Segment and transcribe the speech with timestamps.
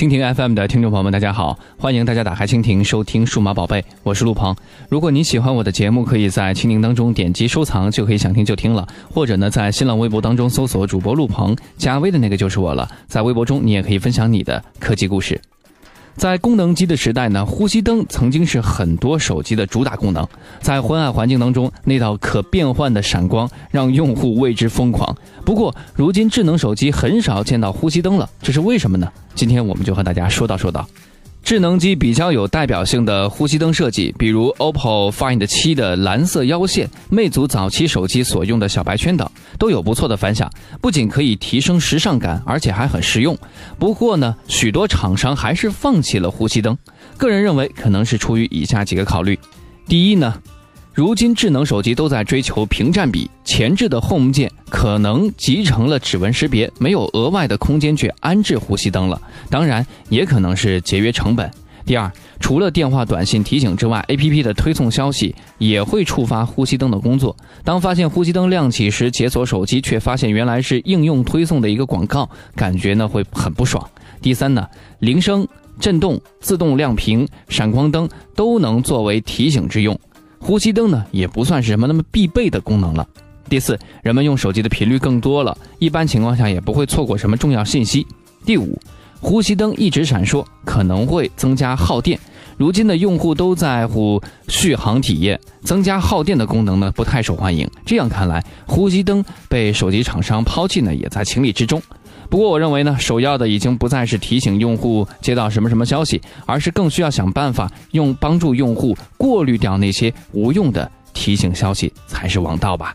[0.00, 1.58] 蜻蜓 FM 的听众朋友们，大家好！
[1.76, 4.56] 欢迎大家打开蜻蜓收听《数码宝贝》，我是陆鹏。
[4.88, 8.88] 如果你喜欢我的节目，可以在蜻蜓当中点击收藏，就可以想听就听了。
[9.12, 12.90] 或者呢，在新浪微博当中搜索主播陆鹏，加微的那个就是我了。
[13.08, 15.38] 在微博中，你也可以分享你的科技故事。
[16.20, 20.28] 在功能机的时代呢，呼吸灯曾经是很多手机的主打功能。
[20.60, 25.16] 在昏暗环境当中，那道可变换的闪光让用户为之疯狂。
[25.46, 29.10] 不过，如今智能手机很少见到呼吸灯了，这是为什么呢？
[29.34, 30.86] 今天我们就和大家说道说道。
[31.50, 39.28] 智能机比较有代表性的呼吸灯设计，比如 OPPO Find 七的蓝色腰线，魅族早期手机所用的小白圈等，
[39.58, 40.48] 都有不错的反响。
[40.80, 43.36] 不仅可以提升时尚感，而且还很实用。
[43.80, 46.78] 不过呢，许多厂商还是放弃了呼吸灯。
[47.16, 49.36] 个人认为，可能是出于以下几个考虑：
[49.88, 50.32] 第一呢。
[50.92, 59.20] 如今智能手机都在追求屏占比，前置的 Home 键可能集成了指纹识别，没有额外的空间去安置呼吸灯了。
[59.48, 61.48] 当然，也可能是节约成本。
[61.86, 67.36] 第二，除了电话、短信提醒之外，APP 的推送消息也会触发呼吸灯的工作。
[67.64, 73.88] 当发现呼吸灯亮起时，解锁手机却发现原来是应用推送的一个广告，感觉呢会很不爽。
[74.20, 74.66] 第三呢，
[74.98, 75.46] 铃声、
[75.78, 79.98] 震动、自动亮屏、闪光灯都能作为提醒之用。
[80.40, 83.06] 呼吸灯呢，也不算是什么那么必备的功能了。
[83.48, 88.06] 第四，人们用手机的频率更多了，一般情况下也不会错过什么重要信息。
[88.44, 88.80] 第五，
[89.20, 92.18] 呼吸灯一直闪烁可能会增加耗电。
[92.56, 97.68] 如今的用户都在乎续航体验，增加耗电的功能呢不太受欢迎。
[97.86, 101.80] 这样看来，呼吸灯被手机厂商抛弃呢，也在情理之中。
[102.30, 112.94] 不过，我认为呢，首要的已经不再是提醒用户接到什么什么消息，而是更需要想办法用帮助用户过滤掉那些无用的提醒消息才是王道吧。